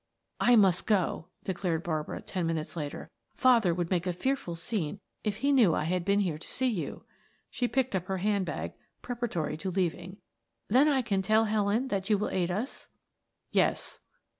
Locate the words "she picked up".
7.51-8.07